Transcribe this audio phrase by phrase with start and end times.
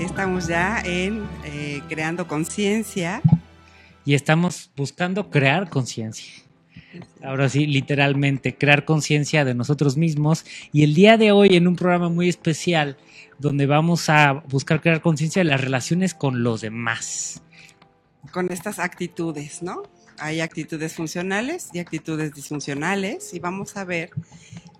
[0.00, 3.20] Estamos ya en eh, creando conciencia.
[4.06, 6.42] Y estamos buscando crear conciencia.
[7.22, 10.46] Ahora sí, literalmente, crear conciencia de nosotros mismos.
[10.72, 12.96] Y el día de hoy, en un programa muy especial,
[13.38, 17.42] donde vamos a buscar crear conciencia de las relaciones con los demás.
[18.32, 19.82] Con estas actitudes, ¿no?
[20.18, 23.34] Hay actitudes funcionales y actitudes disfuncionales.
[23.34, 24.10] Y vamos a ver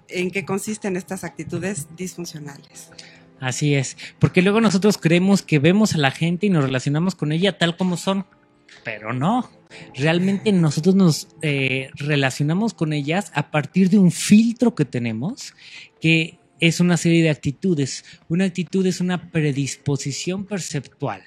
[0.09, 2.91] en qué consisten estas actitudes disfuncionales.
[3.41, 7.33] Así es, porque luego nosotros creemos que vemos a la gente y nos relacionamos con
[7.33, 8.27] ella tal como son,
[8.85, 9.51] pero no.
[9.95, 15.55] Realmente nosotros nos eh, relacionamos con ellas a partir de un filtro que tenemos
[16.01, 18.05] que es una serie de actitudes.
[18.29, 21.23] Una actitud es una predisposición perceptual.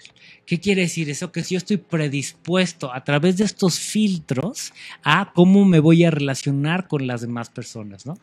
[0.45, 1.31] ¿Qué quiere decir eso?
[1.31, 6.11] Que si yo estoy predispuesto a través de estos filtros a cómo me voy a
[6.11, 8.17] relacionar con las demás personas, ¿no?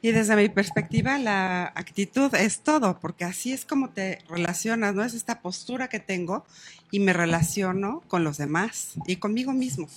[0.00, 5.02] Y desde mi perspectiva, la actitud es todo, porque así es como te relacionas, ¿no?
[5.02, 6.44] Es esta postura que tengo
[6.90, 9.88] y me relaciono con los demás y conmigo mismo.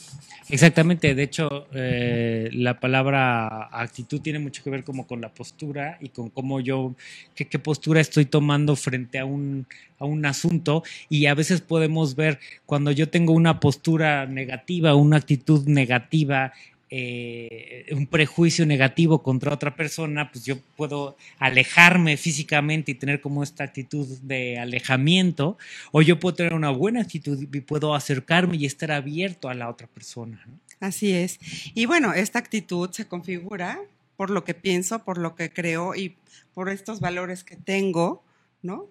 [0.50, 5.98] Exactamente, de hecho, eh, la palabra actitud tiene mucho que ver como con la postura
[6.02, 6.96] y con cómo yo,
[7.36, 9.68] qué, qué postura estoy tomando frente a un,
[10.00, 15.18] a un asunto y a veces podemos ver cuando yo tengo una postura negativa, una
[15.18, 16.54] actitud negativa
[16.94, 23.44] eh, un prejuicio negativo contra otra persona, pues yo puedo alejarme físicamente y tener como
[23.44, 25.58] esta actitud de alejamiento,
[25.94, 29.70] o yo puedo tener una buena actitud y puedo acercarme y estar abierto a la
[29.70, 30.46] otra persona.
[30.82, 31.40] Así es.
[31.74, 33.80] Y bueno, esta actitud se configura
[34.18, 36.18] por lo que pienso, por lo que creo y
[36.54, 38.22] por estos valores que tengo,
[38.64, 38.88] ¿no?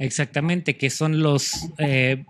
[0.00, 2.24] Exactamente, que son los, eh,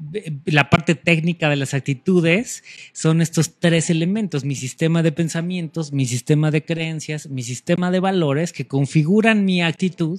[0.47, 6.07] la parte técnica de las actitudes, son estos tres elementos, mi sistema de pensamientos, mi
[6.07, 10.19] sistema de creencias, mi sistema de valores que configuran mi actitud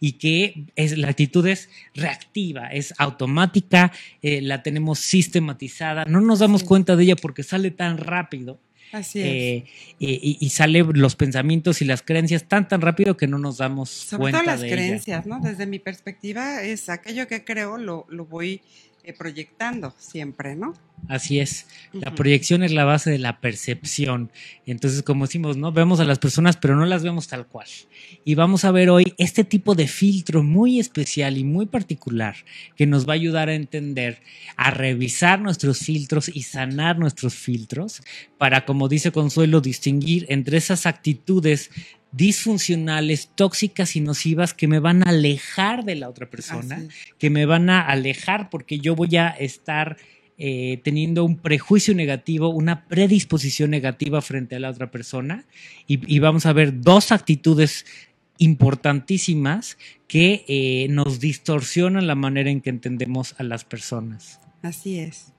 [0.00, 6.38] y que es, la actitud es reactiva, es automática, eh, la tenemos sistematizada, no nos
[6.38, 8.58] damos cuenta de ella porque sale tan rápido
[8.92, 9.26] Así es.
[9.26, 9.64] Eh,
[9.98, 14.22] y, sale los pensamientos y las creencias tan tan rápido que no nos damos Sobre
[14.22, 15.40] cuenta todo las de creencias, ¿no?
[15.40, 18.62] Desde mi perspectiva es aquello que creo lo, lo voy
[19.12, 20.74] proyectando siempre, ¿no?
[21.08, 21.66] Así es.
[21.92, 24.32] La proyección es la base de la percepción.
[24.64, 25.70] Entonces, como decimos, ¿no?
[25.70, 27.68] Vemos a las personas, pero no las vemos tal cual.
[28.24, 32.34] Y vamos a ver hoy este tipo de filtro muy especial y muy particular
[32.76, 34.22] que nos va a ayudar a entender,
[34.56, 38.02] a revisar nuestros filtros y sanar nuestros filtros
[38.38, 41.70] para, como dice Consuelo, distinguir entre esas actitudes
[42.16, 46.82] disfuncionales, tóxicas y nocivas que me van a alejar de la otra persona,
[47.18, 49.96] que me van a alejar porque yo voy a estar
[50.38, 55.44] eh, teniendo un prejuicio negativo, una predisposición negativa frente a la otra persona.
[55.86, 57.84] Y, y vamos a ver dos actitudes
[58.38, 59.78] importantísimas
[60.08, 64.40] que eh, nos distorsionan la manera en que entendemos a las personas.
[64.62, 65.32] Así es.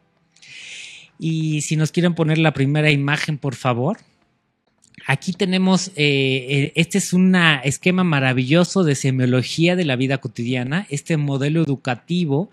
[1.19, 3.97] Y si nos quieren poner la primera imagen, por favor.
[5.09, 10.85] Aquí tenemos, eh, eh, este es un esquema maravilloso de semiología de la vida cotidiana,
[10.89, 12.49] este modelo educativo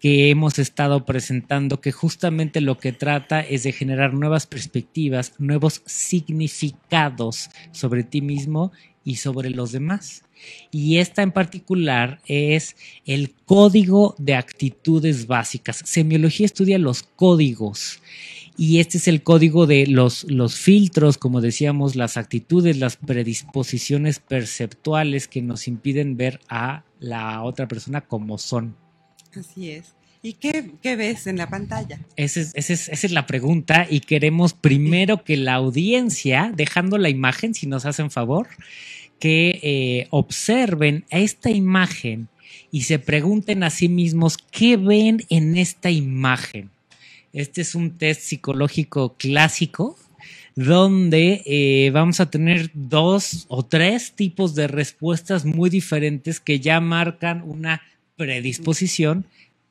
[0.00, 5.82] que hemos estado presentando, que justamente lo que trata es de generar nuevas perspectivas, nuevos
[5.86, 8.72] significados sobre ti mismo
[9.04, 10.24] y sobre los demás.
[10.72, 12.74] Y esta en particular es
[13.06, 15.80] el código de actitudes básicas.
[15.84, 18.00] Semiología estudia los códigos.
[18.56, 24.20] Y este es el código de los, los filtros, como decíamos, las actitudes, las predisposiciones
[24.20, 28.76] perceptuales que nos impiden ver a la otra persona como son.
[29.36, 29.94] Así es.
[30.22, 32.00] ¿Y qué, qué ves en la pantalla?
[32.16, 36.96] Esa es, esa es- esa es la pregunta y queremos primero que la audiencia, dejando
[36.96, 38.46] la imagen, si nos hacen favor,
[39.18, 42.28] que eh, observen esta imagen
[42.70, 46.70] y se pregunten a sí mismos qué ven en esta imagen.
[47.34, 49.98] Este es un test psicológico clásico
[50.54, 56.80] donde eh, vamos a tener dos o tres tipos de respuestas muy diferentes que ya
[56.80, 57.82] marcan una
[58.16, 59.26] predisposición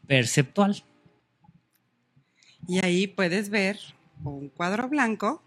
[0.08, 0.84] perceptual.
[2.68, 3.80] Y ahí puedes ver
[4.26, 5.42] un cuadro blanco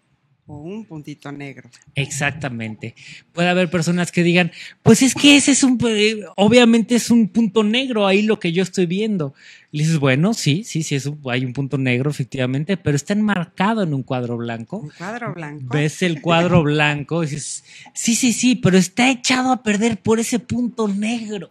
[0.46, 1.68] o un puntito negro.
[1.94, 2.94] Exactamente.
[3.32, 4.52] Puede haber personas que digan,
[4.82, 8.52] pues es que ese es un, eh, obviamente es un punto negro ahí lo que
[8.52, 9.34] yo estoy viendo.
[9.72, 13.82] Y dices, bueno, sí, sí, sí, es hay un punto negro efectivamente, pero está enmarcado
[13.82, 14.78] en un cuadro blanco.
[14.78, 15.66] Un cuadro blanco.
[15.68, 20.20] Ves el cuadro blanco y dices, sí, sí, sí, pero está echado a perder por
[20.20, 21.50] ese punto negro.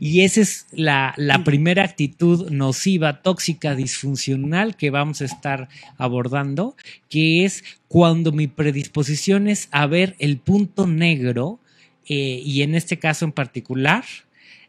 [0.00, 1.14] Y esa es la,
[1.44, 6.76] primera actitud nociva, tóxica, disfuncional que vamos a estar abordando,
[7.08, 11.60] que es cuando mi predisposición es a ver el punto negro,
[12.06, 14.04] eh, y en este caso en particular,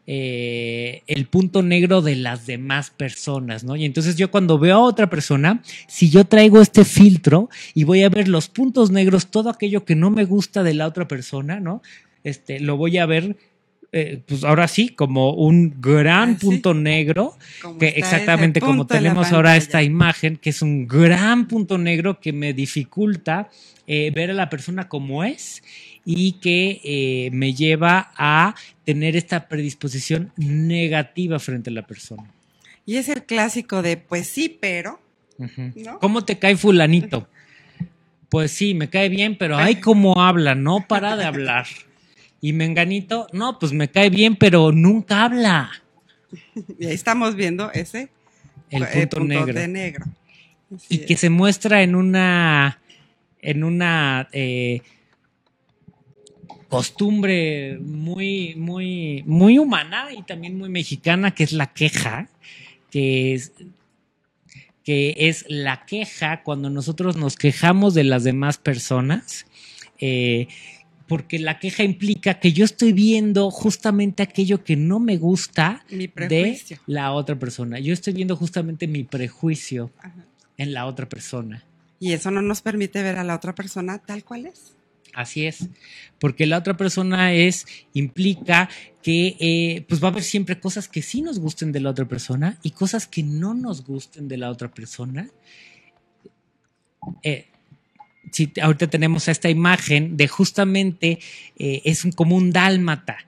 [0.08, 3.74] eh, el punto negro de las demás personas, ¿no?
[3.74, 8.04] Y entonces yo cuando veo a otra persona, si yo traigo este filtro y voy
[8.04, 11.58] a ver los puntos negros, todo aquello que no me gusta de la otra persona,
[11.58, 11.82] ¿no?
[12.22, 13.36] Este, lo voy a ver
[13.98, 17.34] eh, pues ahora sí, como un gran ah, punto negro,
[17.80, 22.52] que exactamente como tenemos ahora esta imagen, que es un gran punto negro que me
[22.52, 23.48] dificulta
[23.86, 25.62] eh, ver a la persona como es
[26.04, 28.54] y que eh, me lleva a
[28.84, 32.30] tener esta predisposición negativa frente a la persona.
[32.84, 35.00] Y es el clásico de, pues sí, pero...
[36.02, 37.28] ¿Cómo te cae fulanito?
[38.28, 41.66] Pues sí, me cae bien, pero hay como habla, no para de hablar.
[42.40, 45.70] Y Menganito, no, pues me cae bien, pero nunca habla.
[46.78, 48.08] Y ahí estamos viendo ese
[48.70, 49.54] el eh, punto, negro.
[49.54, 50.04] De negro.
[50.88, 52.80] y que se muestra en una
[53.40, 54.82] en una eh,
[56.68, 62.28] costumbre muy, muy, muy humana y también muy mexicana, que es la queja,
[62.90, 63.52] que es,
[64.82, 69.46] que es la queja cuando nosotros nos quejamos de las demás personas.
[70.00, 70.48] Eh,
[71.08, 76.60] porque la queja implica que yo estoy viendo justamente aquello que no me gusta de
[76.86, 77.78] la otra persona.
[77.78, 79.90] Yo estoy viendo justamente mi prejuicio
[80.56, 81.64] en la otra persona.
[81.98, 84.76] Y eso no nos permite ver a la otra persona tal cual es.
[85.14, 85.70] Así es,
[86.18, 88.68] porque la otra persona es, implica
[89.02, 92.04] que eh, pues va a haber siempre cosas que sí nos gusten de la otra
[92.06, 95.30] persona y cosas que no nos gusten de la otra persona.
[97.22, 97.46] Eh,
[98.30, 101.18] si ahorita tenemos esta imagen de justamente
[101.58, 103.18] eh, es un, como un dálmata.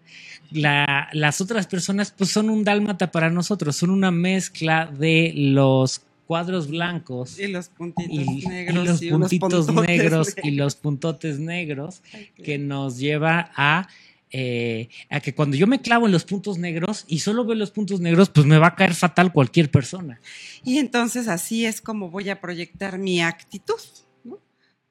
[0.51, 6.69] las otras personas pues son un dálmata para nosotros, son una mezcla de los cuadros
[6.69, 12.03] blancos y los puntitos negros y los puntitos negros y los puntotes negros
[12.45, 13.89] que nos lleva a
[14.31, 17.71] eh, a que cuando yo me clavo en los puntos negros y solo veo los
[17.71, 20.21] puntos negros, pues me va a caer fatal cualquier persona.
[20.63, 23.81] Y entonces así es como voy a proyectar mi actitud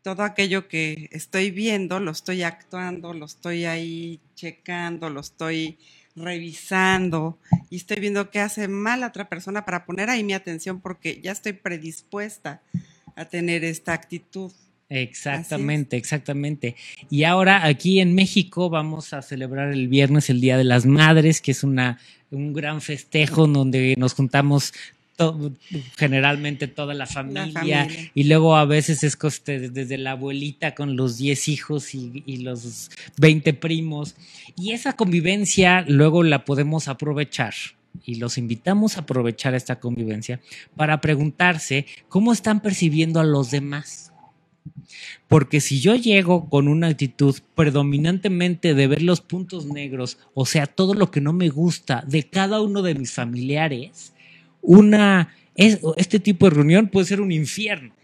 [0.07, 5.77] todo aquello que estoy viendo, lo estoy actuando, lo estoy ahí checando, lo estoy
[6.15, 7.37] revisando
[7.69, 11.19] y estoy viendo qué hace mal a otra persona para poner ahí mi atención porque
[11.21, 12.61] ya estoy predispuesta
[13.17, 14.53] a tener esta actitud.
[14.87, 16.77] Exactamente, exactamente.
[17.09, 21.41] Y ahora aquí en México vamos a celebrar el viernes el Día de las Madres,
[21.41, 21.99] que es una,
[22.31, 24.73] un gran festejo donde nos juntamos
[25.97, 31.17] generalmente toda la familia, y luego a veces es coste, desde la abuelita con los
[31.17, 34.15] 10 hijos y, y, los 20 primos
[34.55, 37.53] y esa convivencia luego la podemos aprovechar
[38.05, 40.39] y los invitamos a aprovechar esta convivencia
[40.75, 44.11] para preguntarse cómo están percibiendo a los demás.
[45.27, 50.67] Porque si yo llego con una actitud predominantemente de ver los puntos negros, o sea,
[50.67, 54.13] todo lo que no me gusta de cada uno de mis familiares,
[54.67, 57.95] una, este tipo de reunión puede ser un infierno.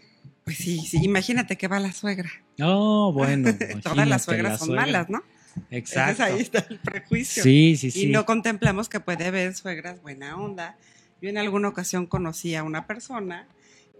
[0.44, 2.30] Pues sí, sí, imagínate que va la suegra.
[2.60, 3.50] Oh, bueno.
[3.82, 5.22] Todas las suegras son malas, ¿no?
[5.70, 6.24] Exacto.
[6.24, 7.42] ahí está el prejuicio.
[7.42, 8.08] Sí, sí, sí.
[8.08, 10.76] Y no contemplamos que puede haber suegras buena onda.
[11.20, 13.46] Yo en alguna ocasión conocí a una persona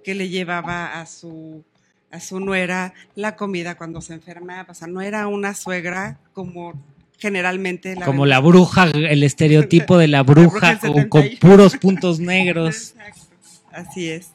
[0.03, 1.65] que le llevaba a su
[2.11, 4.67] a su nuera la comida cuando se enfermaba.
[4.71, 6.73] O sea, no era una suegra como
[7.19, 7.97] generalmente.
[8.05, 10.79] Como la bruja, el estereotipo de la bruja,
[11.09, 12.95] con, puros puntos negros.
[13.73, 14.31] Así es.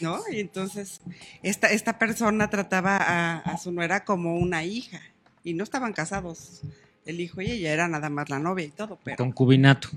[0.00, 0.18] ¿No?
[0.32, 1.00] Y entonces,
[1.42, 5.00] esta, esta persona trataba a, a su nuera como una hija
[5.44, 6.62] y no estaban casados
[7.06, 9.16] el hijo y ella era nada más la novia y todo, pero...
[9.16, 9.88] Concubinato.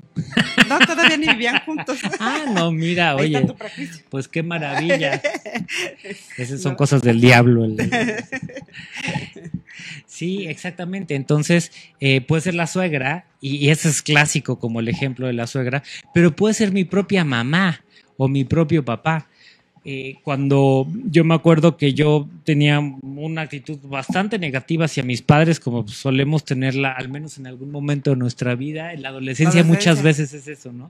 [0.68, 2.00] No, todavía ni vivían juntos.
[2.20, 3.46] Ah, no, mira, oye,
[4.10, 5.22] pues qué maravilla.
[6.38, 7.68] Esas son cosas del diablo.
[10.13, 11.15] Sí, exactamente.
[11.15, 15.34] Entonces, eh, puede ser la suegra, y, y ese es clásico como el ejemplo de
[15.34, 15.82] la suegra,
[16.13, 17.84] pero puede ser mi propia mamá
[18.17, 19.27] o mi propio papá
[19.86, 25.60] eh, cuando yo me acuerdo que yo tenía una actitud bastante negativa hacia mis padres,
[25.60, 30.01] como solemos tenerla al menos en algún momento de nuestra vida, en la adolescencia, muchas
[30.01, 30.89] veces es eso, ¿no?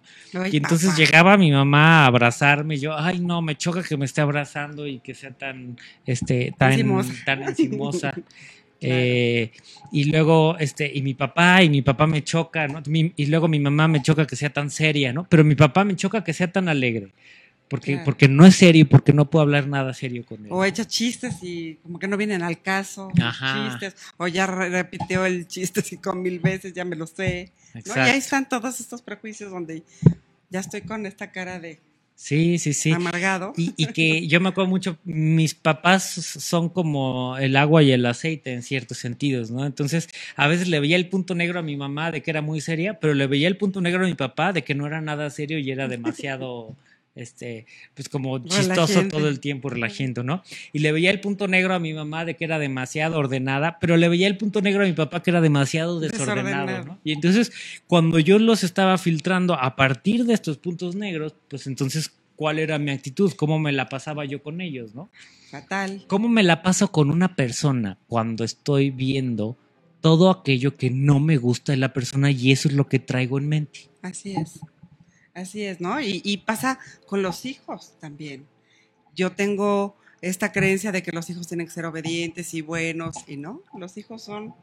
[0.52, 4.06] y entonces llegaba mi mamá a abrazarme, y yo, ay no, me choca que me
[4.06, 5.76] esté abrazando y que sea tan,
[6.06, 7.14] este, tan encimosa.
[7.26, 8.14] Tan encimosa.
[8.84, 9.52] Eh,
[9.92, 12.82] y luego, este, y mi papá, y mi papá me choca, ¿no?
[12.86, 15.26] y luego mi mamá me choca que sea tan seria, ¿no?
[15.30, 17.14] Pero mi papá me choca que sea tan alegre.
[17.70, 20.52] Porque, porque no es serio y porque no puedo hablar nada serio con él.
[20.52, 23.10] O echa chistes y como que no vienen al caso.
[23.16, 23.96] Chistes.
[24.18, 27.52] O ya repitió el chiste cinco mil veces, ya me lo sé.
[27.74, 29.82] Y ahí están todos estos prejuicios donde
[30.52, 31.80] ya estoy con esta cara de
[32.16, 32.92] Sí, sí, sí.
[32.92, 33.54] Amargado.
[33.58, 38.06] Y, y, que yo me acuerdo mucho, mis papás son como el agua y el
[38.06, 39.66] aceite en ciertos sentidos, ¿no?
[39.66, 42.62] Entonces, a veces le veía el punto negro a mi mamá de que era muy
[42.62, 45.30] seria, pero le veía el punto negro a mi papá de que no era nada
[45.30, 46.76] serio y era demasiado
[47.16, 50.44] este, pues como chistoso todo el tiempo, relajando, ¿no?
[50.72, 53.98] Y le veía el punto negro a mi mamá de que era demasiado ordenada, pero
[53.98, 57.00] le veía el punto negro a mi papá que era demasiado desordenado, ¿no?
[57.04, 57.52] Y entonces,
[57.88, 62.80] cuando yo los estaba filtrando a partir de estos puntos negros, pues entonces, ¿cuál era
[62.80, 63.32] mi actitud?
[63.36, 65.12] ¿Cómo me la pasaba yo con ellos, ¿no?
[65.52, 66.06] Fatal.
[66.08, 69.56] ¿Cómo me la paso con una persona cuando estoy viendo
[70.02, 73.38] todo aquello que no me gusta de la persona y eso es lo que traigo
[73.38, 73.90] en mente?
[74.02, 74.60] Así es.
[75.34, 76.00] Así es, ¿no?
[76.00, 78.46] Y, pasa con los hijos también.
[79.16, 83.38] Yo tengo esta creencia de que los hijos tienen que ser obedientes y buenos, y
[83.38, 84.54] no, los hijos son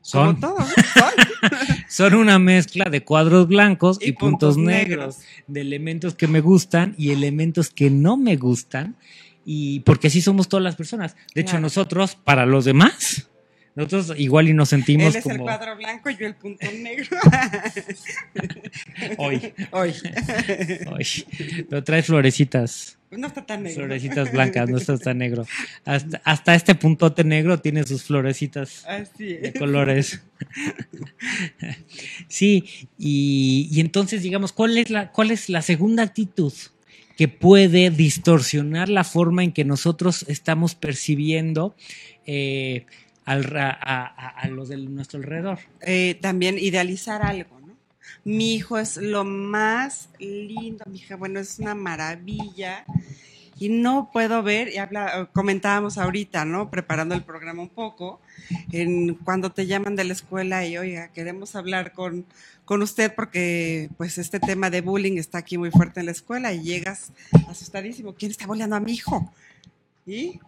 [0.00, 0.66] son todos,
[1.88, 2.14] son.
[2.14, 7.68] una mezcla de cuadros blancos y, puntos, negros, de elementos que me gustan y elementos
[7.68, 8.96] que no me gustan,
[9.44, 11.16] y porque así somos todas las personas.
[11.34, 13.28] De hecho, nosotros, para los demás,
[13.76, 17.08] nosotros igual y nos sentimos Él es el cuadro blanco y yo el punto negro.
[19.18, 19.52] Hoy.
[19.70, 19.94] Hoy.
[20.90, 21.06] Hoy.
[21.68, 22.96] Pero trae florecitas.
[23.10, 23.84] No está tan negro.
[23.84, 25.46] Florecitas blancas, no está tan negro.
[25.84, 28.86] Hasta, hasta este puntote negro tiene sus florecitas
[29.18, 30.22] de colores.
[32.28, 36.52] Sí, y, y, entonces, digamos, ¿cuál es, la, ¿cuál es la segunda actitud
[37.16, 41.74] que puede distorsionar la forma en que nosotros estamos percibiendo
[42.26, 42.86] eh,
[43.26, 45.58] a, los de nuestro alrededor.
[45.80, 47.76] Eh, también idealizar algo, ¿no?
[48.24, 52.84] Mi hijo es lo más lindo, mi hija, bueno, es una maravilla.
[53.58, 56.70] Y no puedo ver, y habla, comentábamos ahorita, ¿no?
[56.70, 58.20] Preparando el programa un poco,
[58.70, 62.26] en cuando te llaman de la escuela y, oiga, queremos hablar con,
[62.66, 66.52] con usted porque, pues, este tema de bullying está aquí muy fuerte en la escuela
[66.52, 67.12] y llegas
[67.48, 68.14] asustadísimo.
[68.14, 69.32] ¿Quién está bulleando a mi hijo?
[70.06, 70.38] ¿Y?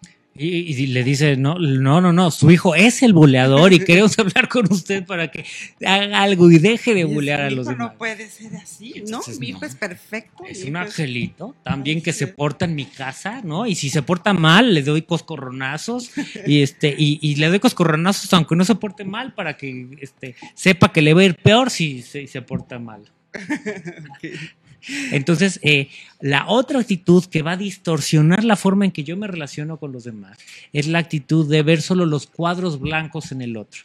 [0.40, 4.48] Y, le dice, no, no, no, no, su hijo es el buleador y queremos hablar
[4.48, 5.44] con usted para que
[5.84, 7.92] haga algo y deje de bulear a los demás.
[7.92, 9.20] No puede ser así, ¿no?
[9.40, 10.44] mi hijo es perfecto.
[10.48, 13.66] Es un angelito, también que se porta en mi casa, ¿no?
[13.66, 16.10] Y si se porta mal, le doy coscorronazos
[16.46, 20.92] y este, y, le doy coscorronazos aunque no se porte mal para que este, sepa
[20.92, 23.02] que le va a ir peor si se, porta mal.
[25.12, 25.88] Entonces, eh,
[26.20, 29.92] la otra actitud que va a distorsionar la forma en que yo me relaciono con
[29.92, 30.38] los demás
[30.72, 33.82] es la actitud de ver solo los cuadros blancos en el otro.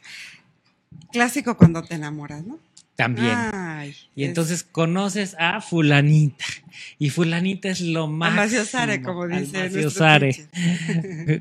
[1.12, 2.60] Clásico cuando te enamoras, ¿no?
[2.96, 3.36] También.
[4.16, 6.46] y entonces conoces a fulanita.
[7.00, 8.52] Y fulanita es lo más.
[9.04, 9.70] como dice.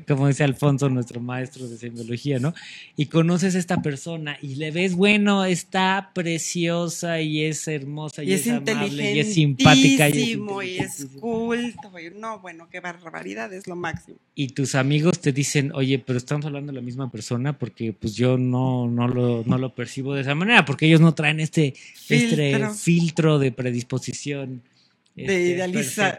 [0.07, 2.53] como dice Alfonso, nuestro maestro de semiología, ¿no?
[2.95, 8.33] Y conoces a esta persona y le ves, bueno, está preciosa y es hermosa y,
[8.33, 10.09] es, amable y es simpática.
[10.09, 11.91] Y es, y es culto.
[12.15, 14.17] No, bueno, qué barbaridad, es lo máximo.
[14.35, 18.15] Y tus amigos te dicen, oye, pero estamos hablando de la misma persona porque pues
[18.15, 21.73] yo no, no, lo, no lo percibo de esa manera, porque ellos no traen este
[21.95, 24.63] filtro, este filtro de predisposición
[25.15, 26.15] de este,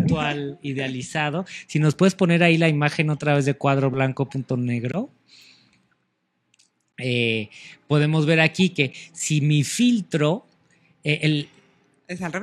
[0.62, 1.46] idealizado.
[1.66, 5.10] Si nos puedes poner ahí la imagen otra vez de cuadro blanco punto negro.
[6.98, 7.50] Eh,
[7.88, 10.46] podemos ver aquí que si mi filtro,
[11.02, 11.48] eh, el,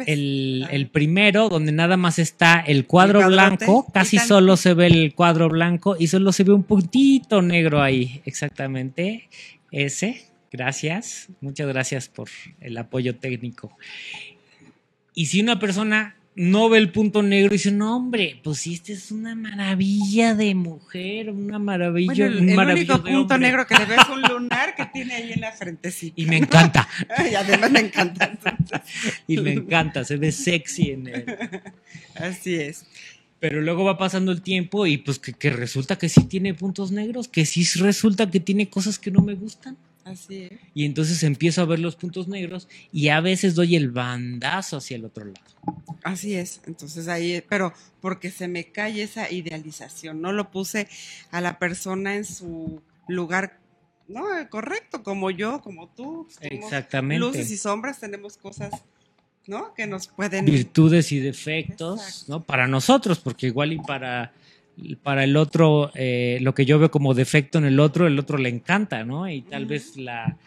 [0.08, 5.50] El, primero, donde nada más está el cuadro blanco, casi solo se ve el cuadro
[5.50, 9.30] blanco y solo se ve un puntito negro ahí, exactamente.
[9.72, 10.31] Ese.
[10.52, 12.30] Gracias, muchas gracias por
[12.60, 13.78] el apoyo técnico.
[15.14, 18.74] Y si una persona no ve el punto negro y dice, no, hombre, pues si
[18.74, 22.28] esta es una maravilla de mujer, una maravilla.
[22.28, 25.32] Bueno, el, el único punto negro que le ve es un lunar que tiene ahí
[25.32, 25.94] en la frente.
[26.16, 26.88] Y me encanta.
[27.32, 28.32] y además me encanta.
[29.28, 31.26] y me encanta, se ve sexy en él.
[32.16, 32.86] Así es.
[33.40, 36.92] Pero luego va pasando el tiempo y pues que, que resulta que sí tiene puntos
[36.92, 39.78] negros, que sí resulta que tiene cosas que no me gustan.
[40.12, 40.60] Así es.
[40.74, 44.98] Y entonces empiezo a ver los puntos negros y a veces doy el bandazo hacia
[44.98, 45.40] el otro lado.
[46.04, 46.62] Así es.
[46.66, 50.88] Entonces ahí, pero porque se me cae esa idealización, no lo puse
[51.32, 53.62] a la persona en su lugar
[54.12, 56.28] no, correcto, como yo, como tú.
[56.42, 57.20] Exactamente.
[57.20, 58.72] Luces y sombras tenemos cosas,
[59.48, 59.74] ¿no?
[59.74, 60.46] Que nos pueden.
[60.46, 62.26] Virtudes y defectos, Exacto.
[62.34, 62.44] ¿no?
[62.44, 64.34] Para nosotros, porque igual y para,
[65.04, 68.38] para el otro, eh, lo que yo veo como defecto en el otro, el otro
[68.38, 69.30] le encanta, ¿no?
[69.30, 70.38] Y tal vez la.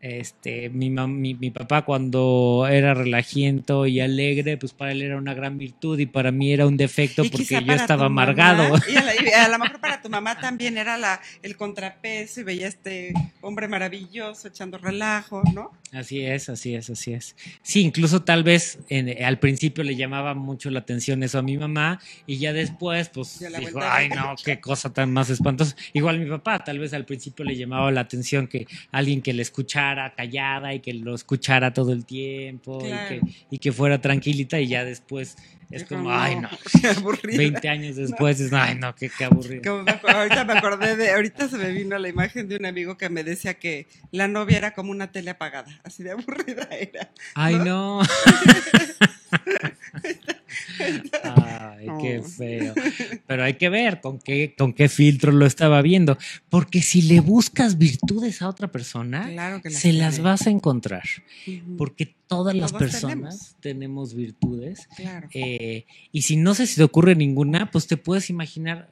[0.00, 5.34] Este, mi, mi, mi papá cuando era relajiento y alegre, pues para él era una
[5.34, 8.74] gran virtud y para mí era un defecto Y porque yo estaba tu mamá, amargado.
[8.90, 12.40] y a, la- y a lo mejor para tu mamá también era la, el contrapeso
[12.40, 15.70] y veía este hombre maravilloso echando relajo, ¿no?
[15.92, 17.34] Así es, así es, así es.
[17.62, 21.58] Sí, incluso tal vez en- al principio le llamaba mucho la atención eso a mi
[21.58, 25.74] mamá y ya después pues Ya dijo, ay no, qué cosa tan más espantosa.
[25.92, 29.42] Igual mi papá, tal vez al principio le llamaba la atención que alguien que le
[29.42, 33.16] escuchara callada y que lo escuchara todo el tiempo Claro.
[33.16, 35.36] y, que, y que fuera tranquilita y ya después
[35.70, 36.48] es como, ay no,
[36.80, 37.38] qué aburrida.
[37.38, 39.62] 20 años después es, ay no, qué, qué aburrido.
[39.62, 42.66] Como me acuerdo- ahorita me acordé de, ahorita se me vino la imagen de un
[42.66, 46.68] amigo que me decía que la novia era como una tele apagada, así de aburrida
[46.72, 47.10] era.
[47.34, 48.00] Ay ¿no?
[51.24, 52.24] Ay, qué No.
[52.24, 52.74] feo.
[53.26, 56.18] Pero hay que ver con qué, con qué filtro lo estaba viendo.
[56.48, 61.04] Porque si le buscas virtudes a otra persona, se las vas a encontrar.
[61.76, 64.88] Porque todas las personas tenemos, virtudes.
[64.96, 65.28] Claro.
[65.34, 68.88] Eh, y si no sé si te ocurre ninguna, pues te puedes imaginar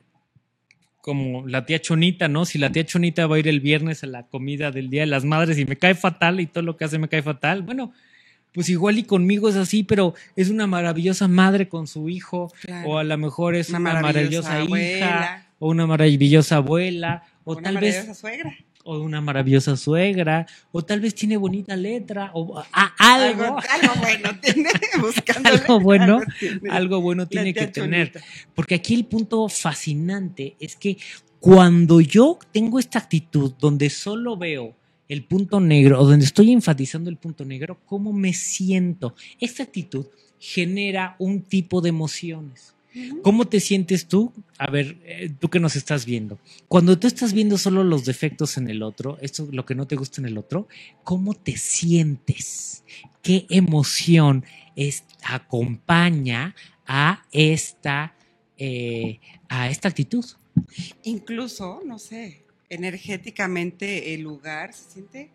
[1.01, 2.45] como la tía Chonita, ¿no?
[2.45, 5.07] Si la tía Chonita va a ir el viernes a la comida del Día de
[5.07, 7.93] las Madres y me cae fatal y todo lo que hace me cae fatal, bueno,
[8.53, 12.89] pues igual y conmigo es así, pero es una maravillosa madre con su hijo, claro.
[12.89, 17.53] o a lo mejor es una, Una maravillosa, maravillosa hija, o una maravillosa abuela, o
[17.53, 18.57] Una tal maravillosa vez suegra.
[18.85, 24.41] o una maravillosa suegra, o tal vez tiene bonita letra, o algo, Algo, algo bueno
[24.41, 24.71] tiene.
[25.45, 26.71] Algo bueno, tiene.
[26.71, 28.13] algo bueno tiene que tener.
[28.13, 28.27] Chonita.
[28.55, 30.97] Porque aquí el punto fascinante es que
[31.39, 34.75] cuando yo tengo esta actitud donde solo veo
[35.09, 39.15] el punto negro o donde estoy enfatizando el punto negro, ¿cómo me siento?
[39.41, 40.07] Esta actitud
[40.39, 42.75] genera un tipo de emociones.
[43.23, 44.33] ¿Cómo te sientes tú?
[44.59, 46.39] A ver, eh, tú que nos estás viendo.
[46.67, 49.95] Cuando tú estás viendo solo los defectos en el otro, esto lo que no te
[49.95, 50.69] gusta en el otro,
[51.05, 52.85] ¿cómo te sientes?
[53.23, 58.15] ¿Qué emoción es, acompaña a esta,
[58.57, 60.25] eh, a esta actitud?
[61.05, 65.31] Incluso, no sé, energéticamente el lugar se siente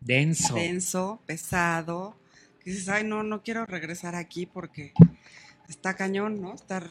[0.00, 0.54] Denso.
[0.54, 2.16] denso, pesado.
[2.60, 4.92] Que dices, ay, no, no quiero regresar aquí porque
[5.68, 6.54] está cañón, ¿no?
[6.54, 6.88] Estar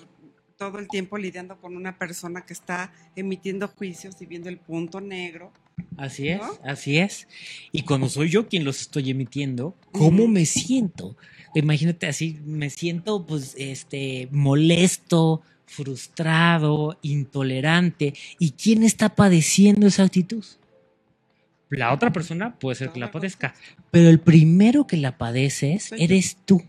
[0.58, 5.00] todo el tiempo lidiando con una persona que está emitiendo juicios y viendo el punto
[5.02, 5.52] negro.
[5.98, 6.58] Así es, ¿No?
[6.63, 7.28] así es.
[7.72, 11.16] Y cuando soy yo quien los estoy emitiendo, ¿cómo me siento?
[11.54, 18.14] Imagínate así, me siento pues este molesto, frustrado, intolerante.
[18.40, 20.44] ¿Y quién está padeciendo esa actitud?
[21.70, 23.54] La otra persona puede ser que la padezca,
[23.92, 26.64] pero el primero que la padeces eres tú.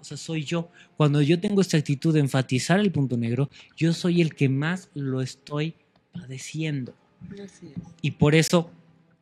[0.00, 0.70] O sea, soy yo.
[0.96, 4.88] Cuando yo tengo esta actitud de enfatizar el punto negro, yo soy el que más
[4.94, 5.74] lo estoy
[6.12, 6.94] padeciendo.
[8.00, 8.70] Y por eso,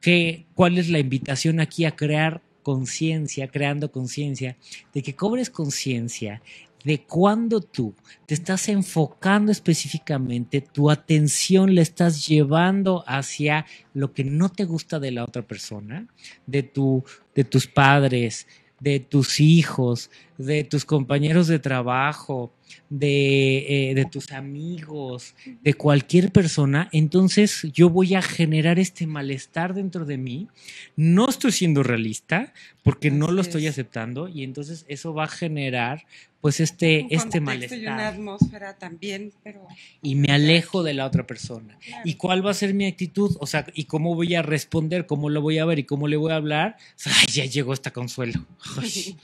[0.01, 4.57] ¿qué, ¿cuál es la invitación aquí a crear conciencia, creando conciencia,
[4.95, 6.43] de que cobres conciencia
[6.89, 14.25] de cuando tú te estás enfocando específicamente, tu atención la estás llevando hacia lo que
[14.25, 16.07] no te gusta de la otra persona,
[16.47, 18.47] de, tu, de tus padres,
[18.81, 22.53] de tus hijos, de tus compañeros de trabajo,
[22.91, 29.75] de, eh, de tus amigos, de cualquier persona, entonces yo voy a generar este malestar
[29.75, 30.49] dentro de mí.
[30.97, 33.73] No estoy siendo realista porque no lo estoy es.
[33.73, 36.07] aceptando y entonces eso va a generar
[36.41, 39.67] pues este, Un este contexto Y una malestar atmósfera también, pero
[40.03, 41.77] y me alejo de la otra persona.
[41.85, 43.37] claro, ¿Y cuál va a ser mi actitud?
[43.41, 45.07] O sea, ¿y cómo voy a responder?
[45.07, 45.81] ¿Cómo lo voy a ver?
[45.81, 46.77] ¿Y cómo le voy a hablar?
[47.05, 48.45] Ay, ya llegó esta consuelo.
[48.81, 49.17] Ay,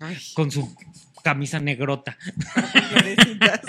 [0.00, 0.74] Ay, con su
[1.22, 2.16] camisa negrota.
[2.90, 3.60] florecitas.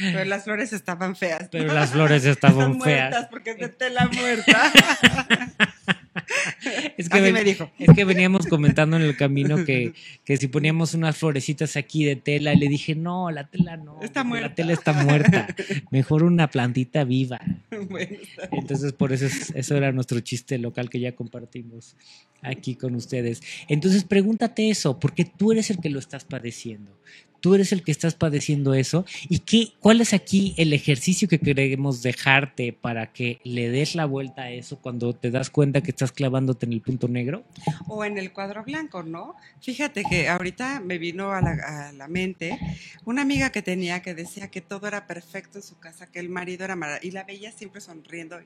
[0.00, 1.48] Pero las flores estaban feas.
[1.52, 3.10] Pero las flores estaban Están feas.
[3.10, 4.72] muertas porque es de tela muerta.
[6.96, 7.70] Es que, Así ven- me dijo.
[7.78, 9.92] es que veníamos comentando en el camino que,
[10.24, 13.98] que si poníamos unas florecitas aquí de tela, y le dije, no, la tela no.
[14.02, 14.48] Está muerta.
[14.48, 15.46] La tela está muerta.
[15.90, 17.40] Mejor una plantita viva.
[17.88, 18.16] Bueno,
[18.52, 21.96] Entonces, por eso es- eso era nuestro chiste local que ya compartimos
[22.42, 23.42] aquí con ustedes.
[23.68, 26.96] Entonces pregúntate eso, porque tú eres el que lo estás padeciendo
[27.40, 29.04] tú eres el que estás padeciendo eso.
[29.28, 34.04] ¿Y qué, cuál es aquí el ejercicio que queremos dejarte para que le des la
[34.04, 37.44] vuelta a eso cuando te das cuenta que estás clavándote en el punto negro?
[37.88, 39.34] O en el cuadro blanco, ¿no?
[39.60, 42.58] Fíjate que ahorita me vino a la, a la mente
[43.04, 46.28] una amiga que tenía que decía que todo era perfecto en su casa, que el
[46.28, 48.38] marido era maravilloso, y la veía siempre sonriendo,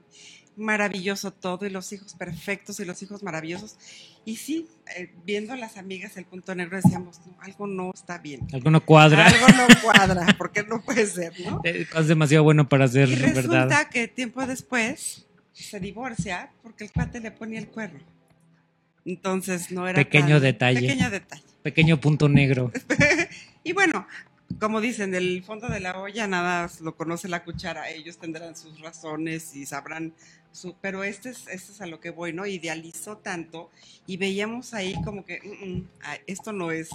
[0.57, 3.77] maravilloso todo, y los hijos perfectos y los hijos maravillosos.
[4.25, 8.47] Y sí, eh, viendo las amigas el punto negro decíamos, no, algo no está bien.
[8.53, 9.27] Algo no cuadra.
[9.27, 11.61] Algo no cuadra, porque no puede ser, ¿no?
[11.65, 13.35] Es demasiado bueno para ser y verdad.
[13.35, 18.01] resulta que tiempo después se divorcia porque el cuate le ponía el cuerno.
[19.05, 20.81] Entonces no era Pequeño tan- detalle.
[20.81, 21.43] Pequeño detalle.
[21.63, 22.71] Pequeño punto negro.
[23.67, 24.07] Y bueno,
[24.61, 27.89] como dicen, el fondo de la olla nada lo conoce la cuchara.
[27.89, 30.13] Ellos tendrán sus razones y sabrán
[30.55, 32.47] su, pero este es, este es a lo que voy, ¿no?
[32.47, 33.71] Idealizó tanto
[34.07, 36.91] y veíamos ahí como que "Mm, mm, ah, esto no es.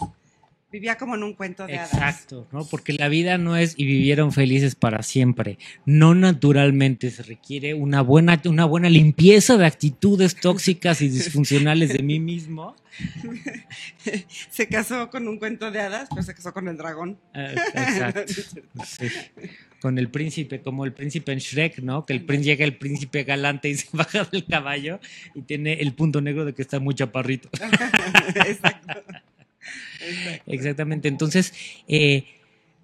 [0.72, 1.94] Vivía como en un cuento de hadas.
[1.94, 2.64] Exacto, ¿no?
[2.64, 5.58] Porque la vida no es y vivieron felices para siempre.
[5.86, 12.04] No naturalmente se requiere una buena, una buena limpieza de actitudes tóxicas y disfuncionales de
[12.04, 12.76] mí mismo.
[14.50, 17.18] Se casó con un cuento de hadas, pero se casó con el dragón.
[17.34, 18.22] Eh, Exacto.
[18.86, 19.08] Sí.
[19.82, 22.06] Con el príncipe, como el príncipe en Shrek, ¿no?
[22.06, 25.00] Que el príncipe llega el príncipe galante y se baja del caballo
[25.34, 27.50] y tiene el punto negro de que está muy chaparrito.
[28.36, 29.04] Exacto.
[30.46, 31.08] Exactamente.
[31.08, 31.54] Entonces,
[31.88, 32.26] eh,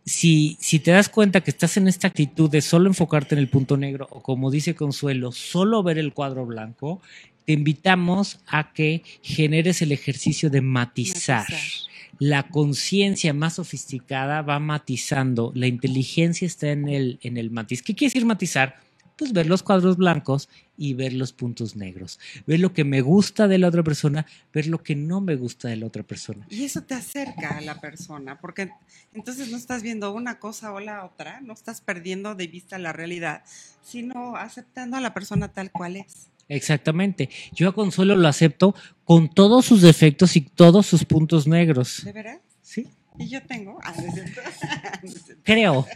[0.06, 3.50] si, si te das cuenta que estás en esta actitud de solo enfocarte en el
[3.50, 7.02] punto negro, o como dice Consuelo, solo ver el cuadro blanco,
[7.46, 11.42] te invitamos a que generes el ejercicio de matizar.
[11.42, 11.96] Matizar.
[12.18, 15.52] La conciencia más sofisticada va matizando.
[15.54, 17.82] La inteligencia está en el, en el matiz.
[17.82, 18.85] ¿Qué quiere decir matizar?
[19.16, 22.20] Pues ver los cuadros blancos y ver los puntos negros.
[22.46, 25.70] Ver lo que me gusta de la otra persona, ver lo que no me gusta
[25.70, 26.46] de la otra persona.
[26.50, 28.72] Y eso te acerca a la persona, porque
[29.14, 32.92] entonces no estás viendo una cosa o la otra, no estás perdiendo de vista la
[32.92, 33.44] realidad,
[33.82, 36.30] sino aceptando a la persona tal cual es.
[36.48, 37.30] Exactamente.
[37.54, 42.04] Yo a Consuelo lo acepto con todos sus defectos y todos sus puntos negros.
[42.04, 42.40] ¿De veras?
[42.62, 42.88] Sí.
[43.18, 43.80] Y yo tengo.
[43.84, 43.94] Ah.
[45.44, 45.88] Creo.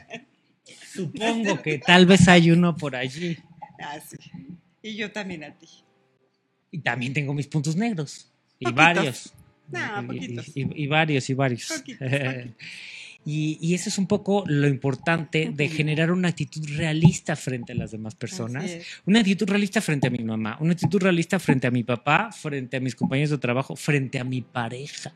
[1.04, 3.38] Supongo que tal vez hay uno por allí.
[3.82, 4.18] Ah, sí.
[4.82, 5.68] Y yo también a ti.
[6.72, 8.32] Y también tengo mis puntos negros.
[8.60, 8.76] Y Poquitos.
[8.96, 9.34] varios.
[9.72, 10.48] No, Y- y- poquitos.
[10.58, 11.68] Y, y varios, y varios.
[11.68, 12.46] Poquitos, poquitos.
[13.26, 17.76] Y, y eso es un poco lo importante de generar una actitud realista frente a
[17.76, 18.72] las demás personas.
[19.06, 22.78] Una actitud realista frente a mi mamá, una actitud realista frente a mi papá, frente
[22.78, 25.14] a mis compañeros de trabajo, frente a mi pareja.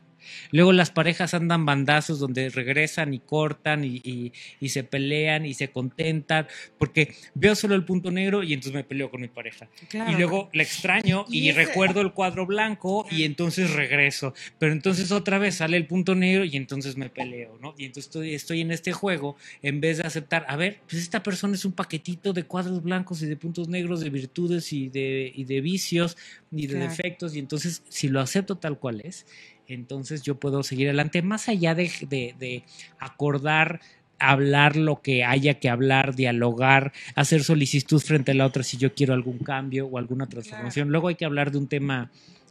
[0.50, 5.54] Luego las parejas andan bandazos donde regresan y cortan y, y- y se pelean y
[5.54, 6.46] se contentan
[6.78, 9.68] porque veo solo el punto negro y entonces me peleo con mi pareja.
[9.88, 10.10] Claro.
[10.10, 14.34] Y luego la extraño y, Y ese- recuerdo el cuadro blanco y entonces regreso.
[14.58, 17.74] Pero entonces otra vez sale el punto negro y entonces me peleo, ¿no?
[17.78, 21.22] Y entonces estoy, estoy en este juego en vez de aceptar, a ver, pues esta
[21.22, 25.32] persona es un paquetito de cuadros blancos y de puntos negros, de virtudes y de,
[25.34, 26.16] y de vicios
[26.50, 26.88] y de Claro.
[26.90, 27.34] defectos.
[27.36, 29.26] Y entonces si lo acepto tal cual es,
[29.66, 32.64] entonces yo puedo seguir adelante más allá de, de- de
[32.98, 33.80] acordar
[34.20, 38.94] hablar lo que haya que hablar, dialogar, hacer solicitud frente a la otra si yo
[38.94, 40.88] quiero algún cambio o alguna transformación.
[40.90, 42.10] Luego hay que hablar de un tema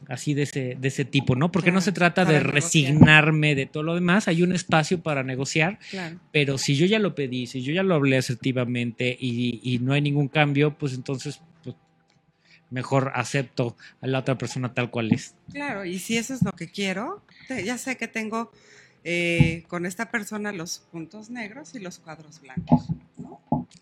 [0.09, 1.51] así de ese, de ese tipo, ¿no?
[1.51, 2.53] Porque no se trata de negociar.
[2.53, 6.19] resignarme de todo lo demás, hay un espacio para negociar, Claro.
[6.31, 9.93] pero si yo ya lo pedí, si yo ya lo hablé asertivamente y, y no
[9.93, 11.39] hay ningún cambio, pues entonces
[12.73, 15.35] mejor acepto a la otra persona tal cual es.
[15.51, 17.23] Claro, y si eso es lo que quiero,
[17.63, 18.51] ya sé que tengo
[19.03, 22.87] eh, con esta persona los puntos negros y los cuadros blancos.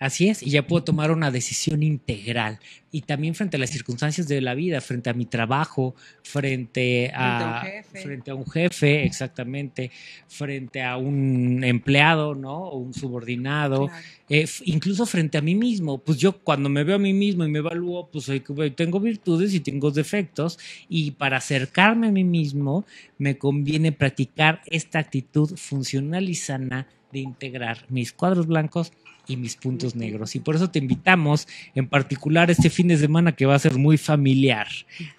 [0.02, 2.58] Así es, y ya puedo tomar una decisión integral.
[2.92, 7.62] Y también frente a las circunstancias de la vida, frente a mi trabajo, frente a,
[7.62, 8.02] Frente a un jefe.
[8.02, 9.92] frente a un jefe, exactamente,
[10.28, 12.58] frente a un empleado, ¿no?
[12.70, 14.04] O un subordinado, Claro.
[14.30, 16.00] eh, incluso frente a mí mismo.
[16.00, 18.42] Pues yo cuando me veo a mí mismo y me evalúo, pues soy,
[18.76, 20.58] tengo virtudes y tengo defectos.
[20.90, 22.86] Y para acercarme a mí mismo,
[23.20, 28.94] me conviene practicar esta actitud funcional y sana de integrar mis cuadros blancos
[29.28, 30.36] y mis puntos negros.
[30.36, 33.76] Y por eso te invitamos, en particular este fin de semana que va a ser
[33.76, 34.68] muy familiar,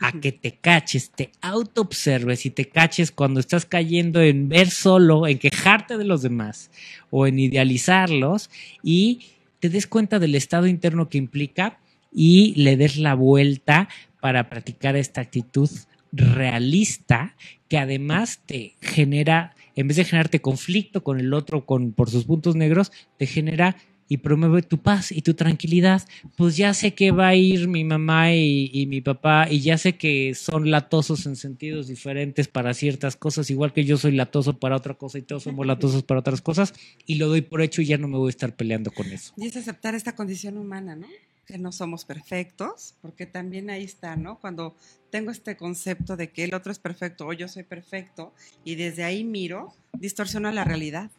[0.00, 5.26] a que te caches, te autoobserves y te caches cuando estás cayendo en ver solo,
[5.26, 6.70] en quejarte de los demás
[7.10, 8.50] o en idealizarlos
[8.82, 9.20] y
[9.60, 11.78] te des cuenta del estado interno que implica
[12.12, 13.88] y le des la vuelta
[14.20, 15.70] para practicar esta actitud
[16.12, 17.34] realista
[17.68, 22.24] que además te genera, en vez de generarte conflicto con el otro con, por sus
[22.24, 23.76] puntos negros, te genera
[24.12, 26.02] y promueve tu paz y tu tranquilidad,
[26.36, 29.96] pues ya sé que va a ir mi mamá y, mi papá y ya sé
[29.96, 34.76] que son latosos en sentidos diferentes para ciertas cosas, igual que yo soy latoso para
[34.76, 36.74] otra cosa y todos somos latosos para otras cosas
[37.06, 39.32] y lo doy por hecho y ya no me voy a estar peleando con eso.
[39.38, 41.06] Y es aceptar esta condición humana, ¿no?
[41.46, 44.38] Que no somos perfectos, porque también ahí está, ¿no?
[44.40, 44.76] Cuando
[45.08, 49.04] tengo este concepto de que el otro es perfecto o yo soy perfecto y desde
[49.04, 51.10] ahí miro, distorsiona la realidad.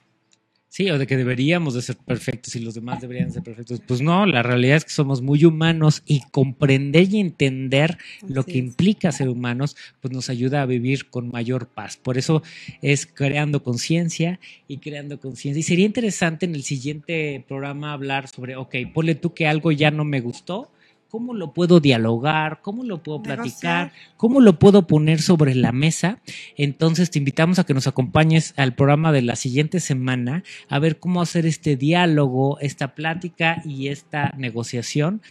[0.74, 3.80] Sí, o de que deberíamos de ser perfectos y los demás deberían ser perfectos.
[3.88, 8.54] Pues no, la realidad es que somos muy humanos y comprender y entender lo que
[8.54, 8.58] es.
[8.58, 11.98] implica ser humanos, pues nos ayuda a vivir con mayor paz.
[11.98, 12.42] Por eso
[12.82, 15.60] es creando conciencia y creando conciencia.
[15.60, 19.92] Y sería interesante en el siguiente programa hablar sobre, ok, ponle tú que algo ya
[19.92, 20.72] no me gustó.
[21.14, 22.62] ¿Cómo lo puedo dialogar?
[22.64, 23.86] ¿Cómo lo puedo platicar?
[23.86, 23.92] Negociar.
[24.18, 26.18] ¿Cómo lo puedo poner sobre la mesa?
[26.58, 30.98] Entonces te invitamos a que nos acompañes al programa de la siguiente semana a ver
[30.98, 35.22] cómo hacer este diálogo, esta plática y esta negociación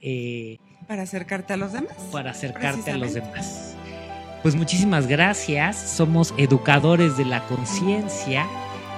[0.00, 1.92] eh, Para acercarte a los demás.
[2.10, 3.76] para acercarte a los demás.
[4.42, 5.76] Pues muchísimas gracias.
[5.76, 8.44] Somos educadores de la conciencia.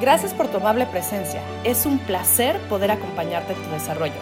[0.00, 1.42] Gracias por tu amable presencia.
[1.62, 4.14] Es un placer poder acompañarte en tu desarrollo.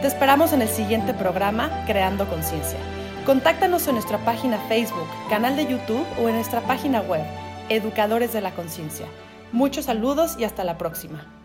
[0.00, 2.78] Te esperamos en el siguiente programa Creando Conciencia.
[3.26, 7.24] Contáctanos en nuestra página Facebook, canal de YouTube o en nuestra página web,
[7.68, 9.06] Educadores de la Conciencia.
[9.50, 11.43] Muchos saludos y hasta la próxima.